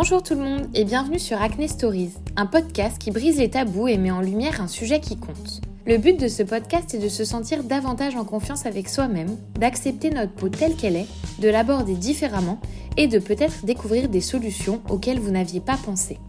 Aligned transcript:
Bonjour 0.00 0.22
tout 0.22 0.34
le 0.34 0.44
monde 0.44 0.68
et 0.74 0.84
bienvenue 0.84 1.18
sur 1.18 1.42
Acne 1.42 1.66
Stories, 1.66 2.12
un 2.36 2.46
podcast 2.46 2.98
qui 3.00 3.10
brise 3.10 3.38
les 3.38 3.50
tabous 3.50 3.88
et 3.88 3.98
met 3.98 4.12
en 4.12 4.20
lumière 4.20 4.60
un 4.60 4.68
sujet 4.68 5.00
qui 5.00 5.16
compte. 5.16 5.60
Le 5.88 5.98
but 5.98 6.20
de 6.20 6.28
ce 6.28 6.44
podcast 6.44 6.94
est 6.94 7.00
de 7.00 7.08
se 7.08 7.24
sentir 7.24 7.64
davantage 7.64 8.14
en 8.14 8.24
confiance 8.24 8.64
avec 8.64 8.88
soi-même, 8.88 9.36
d'accepter 9.58 10.10
notre 10.10 10.32
peau 10.34 10.50
telle 10.50 10.76
qu'elle 10.76 10.94
est, 10.94 11.08
de 11.40 11.48
l'aborder 11.48 11.94
différemment 11.94 12.60
et 12.96 13.08
de 13.08 13.18
peut-être 13.18 13.64
découvrir 13.64 14.08
des 14.08 14.20
solutions 14.20 14.80
auxquelles 14.88 15.18
vous 15.18 15.32
n'aviez 15.32 15.58
pas 15.58 15.76
pensé. 15.76 16.20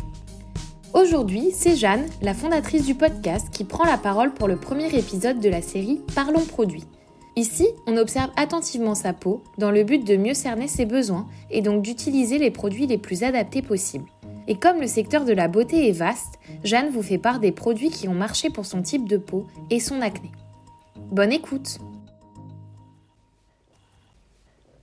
Aujourd'hui, 0.95 1.51
c'est 1.53 1.75
Jeanne, 1.75 2.07
la 2.23 2.33
fondatrice 2.33 2.87
du 2.87 2.95
podcast, 2.95 3.51
qui 3.51 3.65
prend 3.65 3.83
la 3.83 3.97
parole 3.99 4.33
pour 4.33 4.47
le 4.47 4.55
premier 4.55 4.87
épisode 4.97 5.41
de 5.41 5.49
la 5.49 5.61
série 5.61 6.01
Parlons 6.15 6.43
produits. 6.43 6.85
Ici, 7.39 7.69
on 7.87 7.95
observe 7.95 8.31
attentivement 8.35 8.95
sa 8.95 9.13
peau 9.13 9.41
dans 9.57 9.71
le 9.71 9.85
but 9.85 10.05
de 10.05 10.17
mieux 10.17 10.33
cerner 10.33 10.67
ses 10.67 10.85
besoins 10.85 11.25
et 11.49 11.61
donc 11.61 11.83
d'utiliser 11.83 12.37
les 12.37 12.51
produits 12.51 12.85
les 12.85 12.97
plus 12.97 13.23
adaptés 13.23 13.61
possibles. 13.61 14.09
Et 14.49 14.55
comme 14.55 14.81
le 14.81 14.87
secteur 14.87 15.23
de 15.23 15.31
la 15.31 15.47
beauté 15.47 15.87
est 15.87 15.93
vaste, 15.93 16.37
Jeanne 16.65 16.89
vous 16.89 17.01
fait 17.01 17.17
part 17.17 17.39
des 17.39 17.53
produits 17.53 17.91
qui 17.91 18.09
ont 18.09 18.13
marché 18.13 18.49
pour 18.49 18.65
son 18.65 18.81
type 18.81 19.07
de 19.07 19.15
peau 19.15 19.47
et 19.69 19.79
son 19.79 20.01
acné. 20.01 20.33
Bonne 21.13 21.31
écoute 21.31 21.77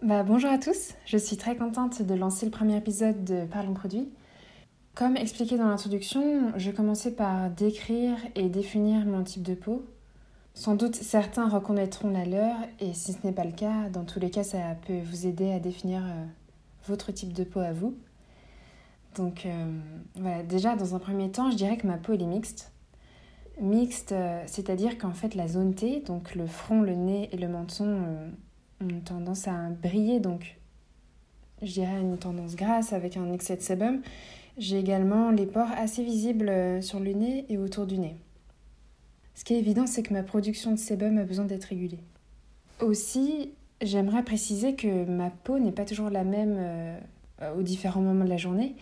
bah, 0.02 0.22
Bonjour 0.22 0.50
à 0.50 0.56
tous, 0.56 0.94
je 1.04 1.18
suis 1.18 1.36
très 1.36 1.56
contente 1.56 2.00
de 2.00 2.14
lancer 2.14 2.46
le 2.46 2.52
premier 2.52 2.78
épisode 2.78 3.22
de 3.22 3.44
Parlons 3.44 3.74
produits. 3.74 4.08
Comme 4.94 5.18
expliqué 5.18 5.58
dans 5.58 5.68
l'introduction, 5.68 6.52
je 6.56 6.70
commençais 6.70 7.10
par 7.10 7.50
décrire 7.50 8.16
et 8.34 8.48
définir 8.48 9.04
mon 9.04 9.24
type 9.24 9.42
de 9.42 9.52
peau, 9.52 9.84
sans 10.56 10.74
doute 10.74 10.94
certains 10.94 11.48
reconnaîtront 11.50 12.08
la 12.08 12.24
leur 12.24 12.56
et 12.80 12.94
si 12.94 13.12
ce 13.12 13.18
n'est 13.24 13.32
pas 13.32 13.44
le 13.44 13.52
cas, 13.52 13.90
dans 13.90 14.04
tous 14.04 14.18
les 14.18 14.30
cas 14.30 14.42
ça 14.42 14.58
peut 14.86 14.98
vous 15.04 15.26
aider 15.26 15.52
à 15.52 15.60
définir 15.60 16.02
euh, 16.02 16.24
votre 16.86 17.12
type 17.12 17.34
de 17.34 17.44
peau 17.44 17.60
à 17.60 17.72
vous. 17.72 17.94
Donc 19.16 19.44
euh, 19.44 19.80
voilà, 20.16 20.42
déjà 20.42 20.74
dans 20.74 20.94
un 20.94 20.98
premier 20.98 21.30
temps 21.30 21.50
je 21.50 21.56
dirais 21.56 21.76
que 21.76 21.86
ma 21.86 21.98
peau 21.98 22.14
est 22.14 22.24
mixte. 22.24 22.72
Mixte, 23.60 24.12
euh, 24.12 24.42
c'est-à-dire 24.46 24.96
qu'en 24.96 25.12
fait 25.12 25.34
la 25.34 25.46
zone 25.46 25.74
T, 25.74 26.00
donc 26.00 26.34
le 26.34 26.46
front, 26.46 26.80
le 26.80 26.94
nez 26.94 27.28
et 27.32 27.36
le 27.36 27.48
menton 27.48 28.00
ont 28.80 29.00
tendance 29.04 29.46
à 29.48 29.68
briller, 29.82 30.20
donc 30.20 30.56
je 31.60 31.70
dirais 31.70 32.00
une 32.00 32.16
tendance 32.16 32.56
grasse 32.56 32.94
avec 32.94 33.18
un 33.18 33.30
excès 33.30 33.56
de 33.56 33.62
sébum. 33.62 34.00
J'ai 34.56 34.78
également 34.78 35.30
les 35.30 35.44
pores 35.44 35.72
assez 35.76 36.02
visibles 36.02 36.82
sur 36.82 36.98
le 36.98 37.12
nez 37.12 37.44
et 37.50 37.58
autour 37.58 37.86
du 37.86 37.98
nez. 37.98 38.16
Ce 39.36 39.44
qui 39.44 39.54
est 39.54 39.58
évident, 39.58 39.86
c'est 39.86 40.02
que 40.02 40.14
ma 40.14 40.22
production 40.22 40.72
de 40.72 40.78
sébum 40.78 41.18
a 41.18 41.24
besoin 41.24 41.44
d'être 41.44 41.64
régulée. 41.64 42.00
Aussi, 42.80 43.52
j'aimerais 43.82 44.24
préciser 44.24 44.74
que 44.74 45.04
ma 45.04 45.28
peau 45.28 45.58
n'est 45.58 45.72
pas 45.72 45.84
toujours 45.84 46.08
la 46.08 46.24
même 46.24 46.56
euh, 46.58 46.98
aux 47.56 47.62
différents 47.62 48.00
moments 48.00 48.24
de 48.24 48.30
la 48.30 48.38
journée. 48.38 48.74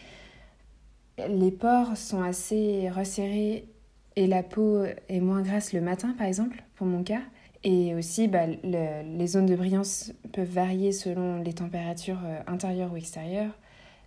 Les 1.28 1.50
pores 1.50 1.97
sont 1.97 2.22
assez 2.22 2.88
resserrés 2.88 3.66
et 4.14 4.28
la 4.28 4.44
peau 4.44 4.84
est 5.08 5.20
moins 5.20 5.42
grasse 5.42 5.72
le 5.72 5.80
matin, 5.80 6.14
par 6.16 6.28
exemple, 6.28 6.62
pour 6.77 6.86
mon 6.86 7.02
cas. 7.02 7.22
Et 7.64 7.97
aussi, 7.97 8.28
bah, 8.28 8.47
les 8.47 9.27
zones 9.27 9.47
de 9.47 9.56
brillance 9.56 10.12
peuvent 10.32 10.48
varier 10.48 10.92
selon 10.92 11.42
les 11.42 11.55
températures 11.55 12.20
euh, 12.25 12.38
intérieures 12.47 12.92
ou 12.92 12.97
extérieures, 12.97 13.58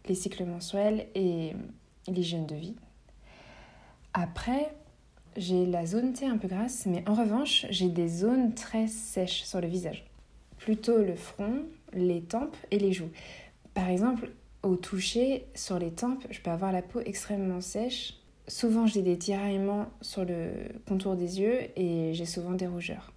les 0.08 0.16
cycles 0.16 0.46
mensuels 0.46 1.08
et 1.14 1.52
l'hygiène 2.08 2.46
de 2.46 2.56
vie. 2.56 2.76
Après, 4.14 4.72
j'ai 5.38 5.68
la 5.68 5.86
zone 5.86 6.14
T 6.14 6.26
un 6.26 6.38
peu 6.38 6.48
grasse, 6.48 6.88
mais 6.88 7.08
en 7.08 7.14
revanche, 7.14 7.68
j'ai 7.70 7.90
des 7.90 8.08
zones 8.08 8.54
très 8.56 8.88
sèches 8.88 9.44
sur 9.44 9.62
le 9.62 9.68
visage. 9.68 10.04
Plutôt 10.58 10.98
le 10.98 11.16
front, 11.16 11.64
les 11.94 12.22
tempes 12.22 12.58
et 12.72 12.80
les 12.80 12.92
joues. 12.92 13.12
Par 13.76 13.88
exemple, 13.88 14.32
au 14.64 14.76
toucher, 14.76 15.46
sur 15.54 15.78
les 15.78 15.92
tempes, 15.92 16.26
je 16.32 16.42
peux 16.42 16.50
avoir 16.50 16.72
la 16.72 16.82
peau 16.82 17.00
extrêmement 17.06 17.62
sèche. 17.62 18.16
Souvent, 18.48 18.88
j'ai 18.88 19.04
des 19.04 19.18
tiraillements 19.18 19.86
sur 20.02 20.26
le 20.26 20.50
contour 20.88 21.16
des 21.16 21.40
yeux 21.40 21.60
et 21.76 22.14
j'ai 22.14 22.26
souvent 22.26 22.54
des 22.54 22.68
rougeurs. 22.68 23.14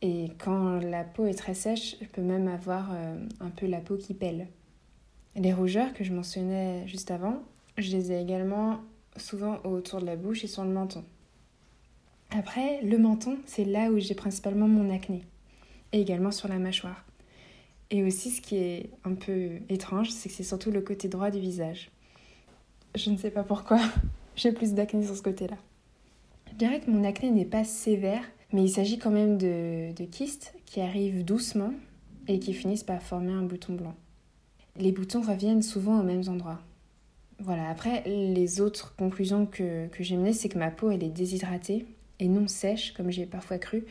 Et 0.00 0.30
quand 0.38 0.80
la 0.80 1.04
peau 1.04 1.26
est 1.26 1.34
très 1.34 1.54
sèche, 1.54 1.96
je 2.00 2.06
peux 2.06 2.22
même 2.22 2.48
avoir 2.48 2.90
euh, 2.92 3.16
un 3.40 3.50
peu 3.50 3.66
la 3.66 3.80
peau 3.80 3.96
qui 3.96 4.14
pèle. 4.14 4.48
Les 5.34 5.52
rougeurs 5.52 5.92
que 5.92 6.02
je 6.02 6.12
mentionnais 6.14 6.86
juste 6.86 7.10
avant, 7.10 7.42
je 7.76 7.90
les 7.94 8.12
ai 8.12 8.20
également 8.20 8.80
souvent 9.18 9.58
autour 9.64 10.00
de 10.00 10.06
la 10.06 10.16
bouche 10.16 10.44
et 10.44 10.46
sur 10.48 10.64
le 10.64 10.70
menton. 10.70 11.04
Après, 12.48 12.80
le 12.80 12.96
menton, 12.96 13.38
c'est 13.44 13.64
là 13.64 13.90
où 13.90 13.98
j'ai 13.98 14.14
principalement 14.14 14.68
mon 14.68 14.88
acné, 14.94 15.24
et 15.92 16.00
également 16.00 16.30
sur 16.30 16.46
la 16.46 16.60
mâchoire. 16.60 17.04
Et 17.90 18.04
aussi, 18.04 18.30
ce 18.30 18.40
qui 18.40 18.54
est 18.54 18.90
un 19.02 19.14
peu 19.14 19.58
étrange, 19.68 20.10
c'est 20.10 20.28
que 20.28 20.34
c'est 20.36 20.44
surtout 20.44 20.70
le 20.70 20.80
côté 20.80 21.08
droit 21.08 21.32
du 21.32 21.40
visage. 21.40 21.90
Je 22.94 23.10
ne 23.10 23.16
sais 23.16 23.32
pas 23.32 23.42
pourquoi, 23.42 23.80
j'ai 24.36 24.52
plus 24.52 24.74
d'acné 24.74 25.04
sur 25.04 25.16
ce 25.16 25.22
côté-là. 25.22 25.56
Je 26.52 26.54
dirais 26.54 26.78
que 26.78 26.88
mon 26.88 27.02
acné 27.02 27.32
n'est 27.32 27.44
pas 27.44 27.64
sévère, 27.64 28.22
mais 28.52 28.62
il 28.62 28.70
s'agit 28.70 29.00
quand 29.00 29.10
même 29.10 29.38
de, 29.38 30.04
kystes 30.04 30.54
qui 30.66 30.80
arrivent 30.80 31.24
doucement 31.24 31.72
et 32.28 32.38
qui 32.38 32.54
finissent 32.54 32.84
par 32.84 33.02
former 33.02 33.32
un 33.32 33.42
bouton 33.42 33.72
blanc. 33.72 33.96
Les 34.76 34.92
boutons 34.92 35.20
reviennent 35.20 35.62
souvent 35.62 35.98
aux 35.98 36.04
mêmes 36.04 36.28
endroits. 36.28 36.60
Voilà, 37.40 37.68
après, 37.68 38.04
les 38.06 38.60
autres 38.60 38.94
conclusions 38.94 39.46
que, 39.46 39.88
que 39.88 40.04
j'ai 40.04 40.16
menées, 40.16 40.32
c'est 40.32 40.48
que 40.48 40.58
ma 40.58 40.70
peau, 40.70 40.92
elle 40.92 41.02
est 41.02 41.10
déshydratée 41.10 41.86
et 42.20 42.28
non 42.28 42.48
sèche, 42.48 42.92
comme 42.94 43.10
j'ai 43.10 43.26
parfois 43.26 43.58
cru. 43.58 43.84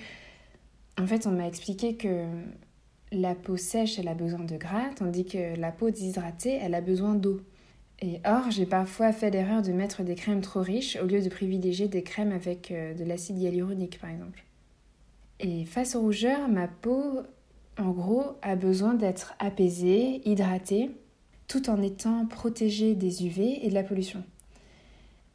En 0.97 1.05
fait, 1.05 1.27
on 1.27 1.31
m'a 1.31 1.47
expliqué 1.47 1.95
que 1.95 2.25
la 3.11 3.35
peau 3.35 3.57
sèche, 3.57 3.99
elle 3.99 4.07
a 4.07 4.13
besoin 4.13 4.43
de 4.43 4.57
gras, 4.57 4.89
tandis 4.95 5.25
que 5.25 5.55
la 5.59 5.71
peau 5.71 5.89
déshydratée, 5.89 6.57
elle 6.61 6.75
a 6.75 6.81
besoin 6.81 7.15
d'eau. 7.15 7.41
Et 8.01 8.19
or, 8.25 8.51
j'ai 8.51 8.65
parfois 8.65 9.13
fait 9.13 9.29
l'erreur 9.29 9.61
de 9.61 9.71
mettre 9.71 10.03
des 10.03 10.15
crèmes 10.15 10.41
trop 10.41 10.61
riches 10.61 10.97
au 11.01 11.05
lieu 11.05 11.21
de 11.21 11.29
privilégier 11.29 11.87
des 11.87 12.03
crèmes 12.03 12.33
avec 12.33 12.71
euh, 12.71 12.93
de 12.93 13.05
l'acide 13.05 13.37
hyaluronique, 13.37 13.99
par 13.99 14.09
exemple. 14.09 14.43
Et 15.39 15.65
face 15.65 15.95
aux 15.95 16.01
rougeurs, 16.01 16.47
ma 16.49 16.67
peau, 16.67 17.21
en 17.77 17.91
gros, 17.91 18.37
a 18.41 18.55
besoin 18.55 18.95
d'être 18.95 19.35
apaisée, 19.39 20.21
hydratée, 20.27 20.91
tout 21.47 21.69
en 21.69 21.81
étant 21.81 22.25
protégée 22.25 22.95
des 22.95 23.25
UV 23.25 23.65
et 23.65 23.69
de 23.69 23.73
la 23.73 23.83
pollution. 23.83 24.23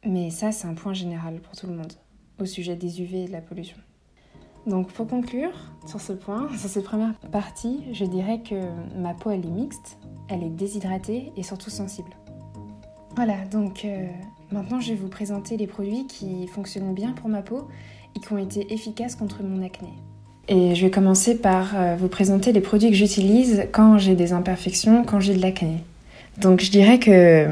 Mais 0.05 0.29
ça, 0.29 0.51
c'est 0.51 0.67
un 0.67 0.73
point 0.73 0.93
général 0.93 1.39
pour 1.39 1.55
tout 1.55 1.67
le 1.67 1.73
monde 1.73 1.93
au 2.41 2.45
sujet 2.45 2.75
des 2.75 3.01
UV 3.01 3.23
et 3.23 3.27
de 3.27 3.31
la 3.31 3.41
pollution. 3.41 3.77
Donc 4.67 4.91
pour 4.91 5.07
conclure 5.07 5.51
sur 5.87 6.01
ce 6.01 6.13
point, 6.13 6.49
sur 6.57 6.69
cette 6.69 6.83
première 6.83 7.13
partie, 7.31 7.83
je 7.93 8.05
dirais 8.05 8.41
que 8.47 8.55
ma 8.97 9.13
peau 9.13 9.31
elle 9.31 9.45
est 9.45 9.49
mixte, 9.49 9.97
elle 10.29 10.43
est 10.43 10.49
déshydratée 10.49 11.31
et 11.35 11.43
surtout 11.43 11.69
sensible. 11.69 12.11
Voilà, 13.15 13.45
donc 13.51 13.83
euh, 13.83 14.07
maintenant 14.51 14.79
je 14.79 14.89
vais 14.89 14.95
vous 14.95 15.09
présenter 15.09 15.57
les 15.57 15.67
produits 15.67 16.07
qui 16.07 16.47
fonctionnent 16.47 16.93
bien 16.93 17.11
pour 17.11 17.29
ma 17.29 17.41
peau 17.41 17.67
et 18.15 18.19
qui 18.19 18.31
ont 18.31 18.37
été 18.37 18.73
efficaces 18.73 19.15
contre 19.15 19.43
mon 19.43 19.63
acné. 19.63 19.89
Et 20.47 20.75
je 20.75 20.85
vais 20.85 20.91
commencer 20.91 21.37
par 21.37 21.75
euh, 21.75 21.95
vous 21.95 22.07
présenter 22.07 22.51
les 22.51 22.61
produits 22.61 22.89
que 22.89 22.95
j'utilise 22.95 23.67
quand 23.71 23.97
j'ai 23.97 24.15
des 24.15 24.33
imperfections, 24.33 25.03
quand 25.03 25.19
j'ai 25.19 25.35
de 25.35 25.41
l'acné. 25.41 25.77
Donc 26.39 26.61
je 26.61 26.71
dirais 26.71 26.99
que 26.99 27.47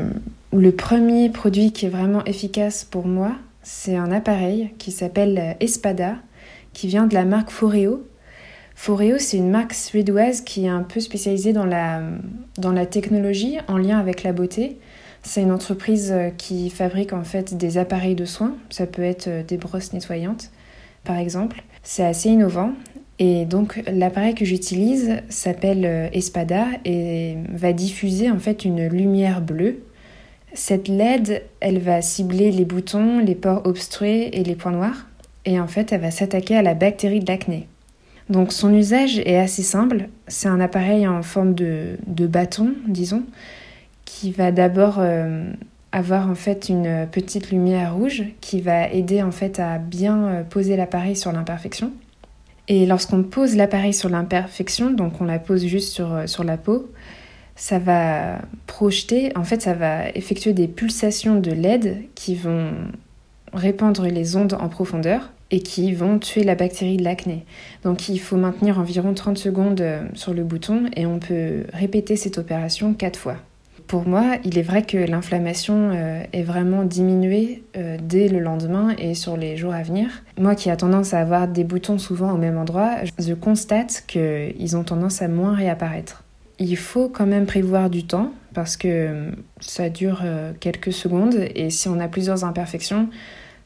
le 0.51 0.71
premier 0.71 1.29
produit 1.29 1.71
qui 1.71 1.85
est 1.85 1.89
vraiment 1.89 2.23
efficace 2.25 2.83
pour 2.83 3.05
moi, 3.05 3.31
c'est 3.71 3.95
un 3.95 4.11
appareil 4.11 4.71
qui 4.79 4.91
s'appelle 4.91 5.55
Espada, 5.59 6.15
qui 6.73 6.87
vient 6.87 7.05
de 7.05 7.13
la 7.13 7.23
marque 7.23 7.51
Foreo. 7.51 8.03
Foreo, 8.73 9.19
c'est 9.19 9.37
une 9.37 9.51
marque 9.51 9.73
suédoise 9.73 10.41
qui 10.41 10.65
est 10.65 10.69
un 10.69 10.81
peu 10.81 10.99
spécialisée 10.99 11.53
dans 11.53 11.67
la, 11.67 12.01
dans 12.57 12.71
la 12.71 12.87
technologie 12.87 13.59
en 13.67 13.77
lien 13.77 13.99
avec 13.99 14.23
la 14.23 14.33
beauté. 14.33 14.79
C'est 15.21 15.43
une 15.43 15.51
entreprise 15.51 16.11
qui 16.39 16.71
fabrique 16.71 17.13
en 17.13 17.23
fait 17.23 17.55
des 17.57 17.77
appareils 17.77 18.15
de 18.15 18.25
soins. 18.25 18.55
Ça 18.71 18.87
peut 18.87 19.03
être 19.03 19.45
des 19.45 19.57
brosses 19.57 19.93
nettoyantes, 19.93 20.49
par 21.03 21.17
exemple. 21.17 21.61
C'est 21.83 22.03
assez 22.03 22.29
innovant. 22.29 22.73
Et 23.19 23.45
donc 23.45 23.83
l'appareil 23.85 24.33
que 24.33 24.45
j'utilise 24.45 25.17
s'appelle 25.29 26.09
Espada 26.11 26.65
et 26.85 27.37
va 27.49 27.71
diffuser 27.71 28.31
en 28.31 28.39
fait 28.39 28.65
une 28.65 28.87
lumière 28.87 29.41
bleue 29.41 29.83
cette 30.53 30.87
LED, 30.87 31.43
elle 31.59 31.79
va 31.79 32.01
cibler 32.01 32.51
les 32.51 32.65
boutons, 32.65 33.19
les 33.19 33.35
pores 33.35 33.61
obstrués 33.65 34.29
et 34.33 34.43
les 34.43 34.55
points 34.55 34.71
noirs. 34.71 35.07
Et 35.45 35.59
en 35.59 35.67
fait, 35.67 35.91
elle 35.91 36.01
va 36.01 36.11
s'attaquer 36.11 36.55
à 36.55 36.61
la 36.61 36.73
bactérie 36.73 37.19
de 37.19 37.27
l'acné. 37.27 37.67
Donc 38.29 38.51
son 38.51 38.73
usage 38.73 39.19
est 39.19 39.37
assez 39.37 39.63
simple. 39.63 40.09
C'est 40.27 40.47
un 40.47 40.59
appareil 40.59 41.07
en 41.07 41.23
forme 41.23 41.55
de, 41.55 41.97
bâton, 42.07 42.73
disons, 42.87 43.23
qui 44.05 44.31
va 44.31 44.51
d'abord 44.51 44.97
euh, 44.99 45.51
avoir 45.91 46.29
en 46.29 46.35
fait 46.35 46.69
une 46.69 47.07
petite 47.11 47.49
lumière 47.51 47.95
rouge 47.95 48.23
qui 48.41 48.61
va 48.61 48.87
aider 48.89 49.23
en 49.23 49.31
fait 49.31 49.59
à 49.59 49.79
bien 49.79 50.25
euh, 50.25 50.43
poser 50.43 50.75
l'appareil 50.75 51.15
sur 51.15 51.31
l'imperfection. 51.31 51.91
Et 52.67 52.85
lorsqu'on 52.85 53.23
pose 53.23 53.55
l'appareil 53.55 53.93
sur 53.93 54.09
l'imperfection, 54.09 54.91
donc 54.91 55.21
on 55.21 55.25
la 55.25 55.39
pose 55.39 55.65
juste 55.65 55.91
sur, 55.91 56.13
euh, 56.13 56.27
sur 56.27 56.43
la 56.43 56.57
peau, 56.57 56.91
ça 57.59 57.77
va 57.77 58.39
projeter, 58.67 59.31
en 59.35 59.43
fait, 59.43 59.61
ça 59.61 59.73
va 59.73 60.09
effectuer 60.15 60.53
des 60.53 60.69
pulsations 60.69 61.39
de 61.39 61.51
LED 61.51 62.05
qui 62.15 62.33
vont 62.33 62.71
répandre 63.53 64.07
les 64.07 64.37
ondes 64.37 64.53
en 64.53 64.69
profondeur 64.69 65.31
et 65.51 65.59
qui 65.59 65.93
vont 65.93 66.19
tuer 66.19 66.43
la 66.43 66.55
bactérie 66.55 66.95
de 66.95 67.03
l'acné. 67.03 67.45
Donc 67.83 68.07
il 68.07 68.19
faut 68.19 68.37
maintenir 68.37 68.79
environ 68.79 69.13
30 69.13 69.37
secondes 69.37 69.81
euh, 69.81 70.03
sur 70.13 70.33
le 70.33 70.43
bouton 70.43 70.85
et 70.95 71.05
on 71.05 71.19
peut 71.19 71.63
répéter 71.73 72.15
cette 72.15 72.37
opération 72.37 72.93
4 72.93 73.19
fois. 73.19 73.35
Pour 73.87 74.07
moi, 74.07 74.37
il 74.45 74.57
est 74.57 74.63
vrai 74.63 74.83
que 74.83 74.97
l'inflammation 74.97 75.91
euh, 75.91 76.23
est 76.31 76.43
vraiment 76.43 76.83
diminuée 76.83 77.63
euh, 77.75 77.97
dès 78.01 78.29
le 78.29 78.39
lendemain 78.39 78.95
et 78.99 79.15
sur 79.15 79.35
les 79.35 79.57
jours 79.57 79.73
à 79.73 79.81
venir. 79.81 80.23
Moi 80.39 80.55
qui 80.55 80.69
a 80.69 80.77
tendance 80.77 81.13
à 81.13 81.19
avoir 81.19 81.47
des 81.47 81.63
boutons 81.63 81.97
souvent 81.97 82.31
au 82.31 82.37
même 82.37 82.57
endroit, 82.57 82.97
je 83.17 83.33
constate 83.33 84.03
qu'ils 84.07 84.77
ont 84.77 84.83
tendance 84.83 85.21
à 85.23 85.27
moins 85.27 85.55
réapparaître. 85.55 86.23
Il 86.59 86.75
faut 86.77 87.09
quand 87.09 87.25
même 87.25 87.45
prévoir 87.45 87.89
du 87.89 88.03
temps 88.03 88.33
parce 88.53 88.77
que 88.77 89.31
ça 89.59 89.89
dure 89.89 90.23
quelques 90.59 90.91
secondes 90.91 91.35
et 91.55 91.69
si 91.69 91.87
on 91.87 91.99
a 91.99 92.07
plusieurs 92.07 92.43
imperfections, 92.43 93.09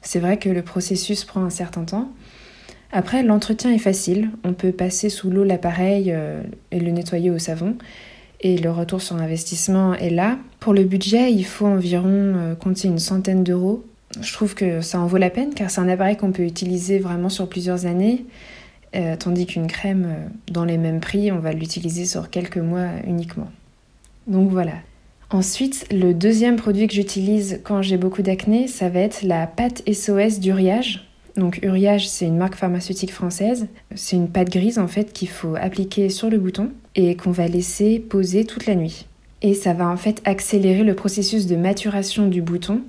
c'est 0.02 0.20
vrai 0.20 0.38
que 0.38 0.50
le 0.50 0.62
processus 0.62 1.24
prend 1.24 1.44
un 1.44 1.50
certain 1.50 1.86
temps. 1.86 2.12
Après, 2.96 3.24
l'entretien 3.24 3.74
est 3.74 3.80
facile. 3.80 4.30
On 4.44 4.54
peut 4.54 4.72
passer 4.72 5.10
sous 5.10 5.32
l'eau 5.32 5.44
l'appareil 5.44 6.12
euh, 6.12 6.44
et 6.72 6.80
le 6.80 6.92
nettoyer 6.92 7.32
au 7.32 7.40
savon. 7.40 7.76
Et 8.40 8.56
le 8.58 8.70
retour 8.70 9.02
sur 9.02 9.16
investissement 9.16 9.96
est 9.96 10.12
là. 10.12 10.38
Pour 10.60 10.74
le 10.74 10.84
budget, 10.84 11.32
il 11.32 11.44
faut 11.44 11.66
environ 11.66 12.12
euh, 12.12 12.56
compter 12.56 12.88
une 12.88 13.00
centaine 13.00 13.44
d'euros. 13.44 13.84
Je 14.22 14.32
trouve 14.32 14.54
que 14.54 14.82
ça 14.82 15.00
en 15.00 15.08
vaut 15.08 15.18
la 15.18 15.32
peine 15.32 15.56
car 15.56 15.72
c'est 15.72 15.82
un 15.82 15.90
appareil 15.90 16.18
qu'on 16.18 16.32
peut 16.32 16.44
utiliser 16.44 17.00
vraiment 17.00 17.30
sur 17.30 17.50
plusieurs 17.50 17.88
années. 17.88 18.26
Euh, 18.96 19.16
tandis 19.18 19.46
qu'une 19.46 19.68
crème, 19.68 20.30
dans 20.52 20.66
les 20.66 20.78
mêmes 20.78 21.00
prix, 21.00 21.32
on 21.32 21.40
va 21.40 21.52
l'utiliser 21.52 22.06
sur 22.06 22.30
quelques 22.30 22.58
mois 22.58 22.90
uniquement. 23.08 23.50
Donc 24.28 24.50
voilà. 24.52 24.74
Ensuite, 25.32 25.88
le 25.92 26.14
deuxième 26.14 26.58
produit 26.58 26.88
que 26.88 26.94
j'utilise 26.94 27.60
quand 27.64 27.82
j'ai 27.82 27.98
beaucoup 27.98 28.22
d'acné, 28.22 28.68
ça 28.68 28.90
va 28.90 29.00
être 29.00 29.24
la 29.24 29.48
pâte 29.48 29.82
SOS 29.92 30.40
d'Uriage. 30.40 31.10
Donc 31.36 31.60
Uriage, 31.64 32.08
c'est 32.08 32.28
une 32.28 32.38
marque 32.38 32.56
pharmaceutique 32.56 33.12
française. 33.12 33.68
C'est 33.96 34.16
une 34.16 34.28
pâte 34.28 34.52
grise 34.52 34.78
en 34.78 34.88
fait 34.88 35.12
qu'il 35.12 35.30
faut 35.30 35.56
appliquer 35.56 36.10
sur 36.10 36.30
le 36.30 36.38
bouton 36.38 36.70
et 36.96 37.16
qu'on 37.16 37.32
va 37.32 37.48
laisser 37.48 38.00
poser 38.00 38.46
toute 38.46 38.68
la 38.68 38.76
nuit. 38.76 39.08
Et 39.42 39.56
ça 39.56 39.74
va 39.74 39.88
en 39.88 39.98
fait 39.98 40.22
accélérer 40.26 40.84
le 40.84 40.94
processus 40.94 41.48
de 41.48 41.56
maturation 41.56 42.28
du 42.28 42.42
bouton. 42.42 42.82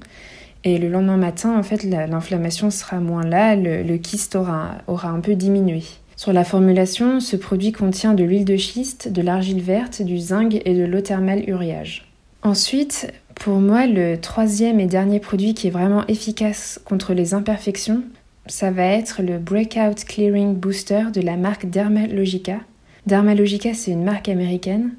Et 0.65 0.79
le 0.79 0.89
lendemain 0.89 1.19
matin, 1.19 1.59
en 1.59 1.63
fait, 1.63 1.85
l'inflammation 1.85 2.71
sera 2.71 2.99
moins 2.99 3.25
là, 3.25 3.55
le, 3.55 3.97
kyste 3.99 4.35
aura, 4.35 4.81
un 4.89 5.21
peu 5.21 5.35
diminué. 5.35 5.83
Sur 6.17 6.33
la 6.33 6.45
formulation, 6.45 7.21
ce 7.21 7.37
produit 7.37 7.73
contient 7.73 8.15
de 8.15 8.25
l'huile 8.25 8.47
de 8.47 8.57
schiste, 8.57 9.09
de 9.09 9.21
l'argile 9.21 9.61
verte, 9.61 10.01
du 10.01 10.19
zinc 10.19 10.55
et 10.65 10.75
de 10.75 10.85
l'eau 10.85 11.01
thermale 11.01 11.49
Uriage. 11.49 12.09
Ensuite, 12.43 13.13
pour 13.35 13.59
moi, 13.59 13.87
le 13.87 14.17
troisième 14.17 14.81
et 14.81 14.87
dernier 14.87 15.21
produit 15.21 15.55
qui 15.55 15.67
est 15.67 15.71
vraiment 15.71 16.07
efficace 16.07 16.81
contre 16.85 17.13
les 17.13 17.35
imperfections, 17.35 18.03
ça 18.47 18.71
va 18.71 18.85
être 18.85 19.23
le 19.23 19.39
Breakout 19.39 20.05
Clearing 20.07 20.55
Booster 20.55 21.05
de 21.13 21.21
la 21.21 21.37
marque 21.37 21.67
Dermalogica. 21.67 22.59
Dermalogica, 23.07 23.75
c'est 23.75 23.91
une 23.91 24.05
marque 24.05 24.29
américaine. 24.29 24.93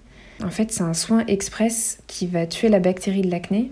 En 0.44 0.50
fait, 0.50 0.71
c'est 0.71 0.83
un 0.83 0.94
soin 0.94 1.23
express 1.27 2.00
qui 2.07 2.27
va 2.27 2.45
tuer 2.45 2.69
la 2.69 2.79
bactérie 2.79 3.21
de 3.21 3.31
l'acné. 3.31 3.71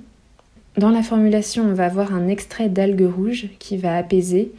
Dans 0.78 0.90
la 0.90 1.04
formulation, 1.04 1.64
on 1.64 1.74
va 1.74 1.86
avoir 1.86 2.14
un 2.16 2.28
extrait 2.28 2.70
d'algues 2.70 3.08
rouges 3.08 3.50
qui 3.60 3.78
va 3.78 3.96
apaiser. 3.96 4.52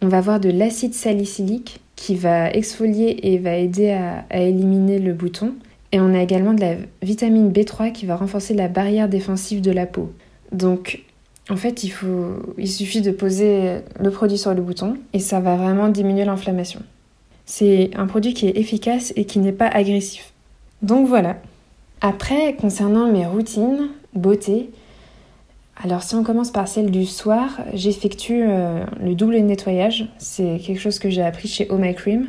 On 0.00 0.08
va 0.08 0.18
avoir 0.18 0.40
de 0.40 0.50
l'acide 0.50 0.94
salicylique 0.94 1.80
qui 1.94 2.14
va 2.14 2.50
exfolier 2.50 3.18
et 3.22 3.38
va 3.38 3.56
aider 3.56 3.90
à, 3.90 4.24
éliminer 4.40 4.98
le 4.98 5.12
bouton. 5.12 5.54
Et 5.92 6.00
on 6.00 6.14
a 6.14 6.22
également 6.22 6.54
de 6.54 6.60
la 6.60 6.74
vitamine 7.02 7.50
B3 7.50 7.92
qui 7.92 8.06
va 8.06 8.16
renforcer 8.16 8.54
la 8.54 8.68
barrière 8.68 9.08
défensive 9.08 9.60
de 9.60 9.70
la 9.70 9.86
peau. 9.86 10.10
Donc 10.52 11.02
en 11.50 11.56
fait, 11.56 11.82
il 11.82 12.68
suffit 12.68 13.00
de 13.00 13.10
poser 13.10 13.80
le 13.98 14.10
produit 14.10 14.38
sur 14.38 14.54
le 14.54 14.62
bouton 14.62 14.96
et 15.12 15.18
ça 15.18 15.40
va 15.40 15.56
vraiment 15.56 15.88
diminuer 15.88 16.24
l'inflammation. 16.24 16.80
C'est 17.46 17.90
un 17.96 18.06
produit 18.06 18.34
qui 18.34 18.46
est 18.46 18.58
efficace 18.58 19.12
et 19.16 19.24
qui 19.24 19.38
n'est 19.38 19.52
pas 19.52 19.68
agressif. 19.68 20.32
Donc 20.82 21.08
voilà. 21.08 21.36
Après, 22.00 22.54
concernant 22.54 23.10
mes 23.10 23.26
routines 23.26 23.88
beauté, 24.14 24.70
alors 25.82 26.02
si 26.02 26.14
on 26.16 26.24
commence 26.24 26.50
par 26.50 26.66
celle 26.66 26.90
du 26.90 27.06
soir, 27.06 27.60
j'effectue 27.72 28.42
euh, 28.42 28.84
le 29.00 29.14
double 29.14 29.36
nettoyage. 29.38 30.08
C'est 30.18 30.58
quelque 30.58 30.80
chose 30.80 30.98
que 30.98 31.08
j'ai 31.08 31.22
appris 31.22 31.46
chez 31.46 31.68
Oh 31.70 31.76
My 31.78 31.94
Cream. 31.94 32.28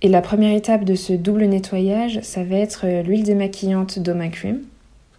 Et 0.00 0.08
la 0.08 0.20
première 0.20 0.54
étape 0.54 0.84
de 0.84 0.94
ce 0.94 1.12
double 1.12 1.46
nettoyage, 1.46 2.20
ça 2.22 2.44
va 2.44 2.56
être 2.56 2.82
euh, 2.84 3.02
l'huile 3.02 3.24
démaquillante 3.24 3.98
d'Oh 3.98 4.14
My 4.14 4.30
Cream. 4.30 4.60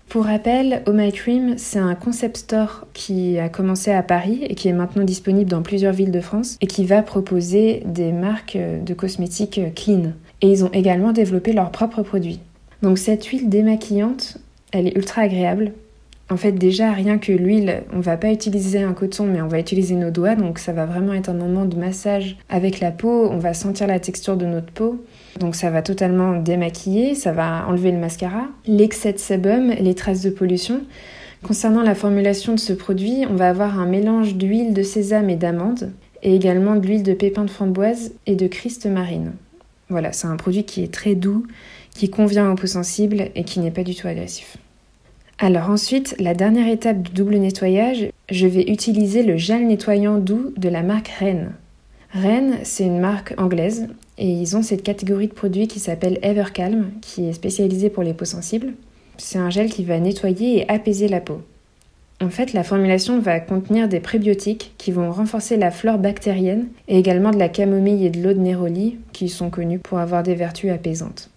Pour 0.08 0.26
rappel, 0.26 0.84
Oh 0.88 0.94
My 0.94 1.12
Cream, 1.12 1.58
c'est 1.58 1.80
un 1.80 1.96
concept 1.96 2.38
store 2.38 2.88
qui 2.94 3.38
a 3.38 3.50
commencé 3.50 3.92
à 3.92 4.04
Paris 4.04 4.40
et 4.48 4.56
qui 4.56 4.70
est 4.70 4.74
maintenant 4.74 5.04
disponible 5.04 5.50
dans 5.50 5.62
plusieurs 5.62 5.94
villes 5.94 6.12
de 6.12 6.22
France 6.22 6.58
et 6.62 6.68
qui 6.68 6.86
va 6.86 7.04
proposer 7.04 7.84
des 7.86 8.14
marques 8.14 8.58
de 8.58 8.94
cosmétiques 8.94 9.62
clean. 9.76 10.14
Et 10.42 10.50
ils 10.50 10.64
ont 10.64 10.72
également 10.72 11.12
développé 11.12 11.52
leurs 11.52 11.72
propres 11.72 12.02
produits. 12.02 12.40
Donc 12.82 12.98
cette 12.98 13.26
huile 13.26 13.50
démaquillante, 13.50 14.38
elle 14.72 14.88
est 14.88 14.98
ultra 14.98 15.24
agréable. 15.24 15.74
En 16.32 16.38
fait, 16.38 16.52
déjà, 16.52 16.92
rien 16.92 17.18
que 17.18 17.32
l'huile, 17.32 17.82
on 17.92 18.02
va 18.02 18.16
pas 18.16 18.32
utiliser 18.32 18.84
un 18.84 18.94
coton, 18.94 19.26
mais 19.26 19.42
on 19.42 19.48
va 19.48 19.60
utiliser 19.60 19.96
nos 19.96 20.12
doigts, 20.12 20.36
donc 20.36 20.60
ça 20.60 20.74
va 20.74 20.86
vraiment 20.86 21.14
être 21.14 21.30
un 21.30 21.34
moment 21.34 21.66
de 21.66 21.76
massage 21.76 22.38
avec 22.50 22.80
la 22.80 22.92
peau, 22.92 23.28
on 23.32 23.40
va 23.40 23.56
sentir 23.56 23.88
la 23.88 24.00
texture 24.00 24.38
de 24.38 24.46
notre 24.46 24.72
peau, 24.72 25.04
donc 25.40 25.56
ça 25.56 25.72
va 25.72 25.82
totalement 25.82 26.40
démaquiller, 26.40 27.16
ça 27.16 27.32
va 27.32 27.66
enlever 27.68 27.92
le 27.92 27.98
mascara, 27.98 28.44
l'excès 28.68 29.12
de 29.12 29.18
sébum, 29.18 29.72
les 29.72 29.96
traces 29.96 30.22
de 30.22 30.30
pollution. 30.30 30.82
Concernant 31.42 31.82
la 31.82 31.96
formulation 31.96 32.54
de 32.54 32.60
ce 32.60 32.74
produit, 32.74 33.26
on 33.28 33.36
va 33.36 33.50
avoir 33.50 33.80
un 33.80 33.88
mélange 33.88 34.36
d'huile 34.36 34.76
de 34.76 34.84
sésame 34.84 35.32
et 35.32 35.36
d'amande, 35.36 35.94
et 36.22 36.36
également 36.36 36.76
de 36.76 36.86
l'huile 36.86 37.04
de 37.04 37.14
pépins 37.14 37.46
de 37.46 37.50
framboise 37.50 38.12
et 38.28 38.36
de 38.36 38.46
christ 38.46 38.86
marine. 38.86 39.32
Voilà, 39.90 40.12
c'est 40.12 40.28
un 40.28 40.36
produit 40.36 40.64
qui 40.64 40.84
est 40.84 40.94
très 40.94 41.16
doux, 41.16 41.48
qui 41.96 42.12
convient 42.12 42.52
aux 42.52 42.56
peaux 42.56 42.68
sensibles 42.68 43.30
et 43.34 43.44
qui 43.44 43.60
n'est 43.62 43.72
pas 43.72 43.84
du 43.84 43.96
tout 43.96 44.08
agressif. 44.08 44.58
Alors 45.42 45.70
ensuite, 45.70 46.18
la 46.20 46.34
dernière 46.34 46.68
étape 46.68 47.02
du 47.02 47.14
double 47.14 47.38
nettoyage, 47.38 48.10
je 48.30 48.46
vais 48.46 48.64
utiliser 48.64 49.24
le 49.24 49.38
gel 49.38 49.66
nettoyant 49.66 50.18
doux 50.18 50.54
de 50.58 50.68
la 50.68 50.84
marque 50.84 51.08
Rennes. 51.08 51.54
Rennes, 52.12 52.58
c'est 52.64 52.84
une 52.84 53.00
marque 53.00 53.34
anglaise 53.38 53.88
et 54.18 54.28
ils 54.28 54.58
ont 54.58 54.62
cette 54.62 54.84
catégorie 54.84 55.30
de 55.30 55.34
produits 55.34 55.70
qui 55.70 55.80
s'appelle 55.80 56.20
Evercalm, 56.24 56.92
qui 57.00 57.30
est 57.30 57.34
spécialisée 57.34 57.90
pour 57.90 58.04
les 58.04 58.14
peaux 58.14 58.26
sensibles. 58.26 58.74
C'est 59.16 59.40
un 59.40 59.50
gel 59.50 59.70
qui 59.70 59.86
va 59.86 59.98
nettoyer 59.98 60.58
et 60.58 60.70
apaiser 60.70 61.08
la 61.08 61.22
peau. 61.22 61.42
En 62.22 62.30
fait, 62.30 62.52
la 62.52 62.66
formulation 62.66 63.22
va 63.22 63.40
contenir 63.40 63.88
des 63.88 64.02
prébiotiques 64.02 64.74
qui 64.78 64.92
vont 64.92 65.10
renforcer 65.10 65.56
la 65.56 65.72
flore 65.72 66.00
bactérienne 66.00 66.68
et 66.90 67.00
également 67.00 67.32
de 67.32 67.40
la 67.40 67.48
camomille 67.48 68.06
et 68.06 68.10
de 68.10 68.22
l'eau 68.22 68.34
de 68.34 68.40
néroli 68.40 68.98
qui 69.14 69.30
sont 69.30 69.50
connus 69.50 69.80
pour 69.80 70.00
avoir 70.00 70.22
des 70.22 70.36
vertus 70.36 70.70
apaisantes. 70.70 71.30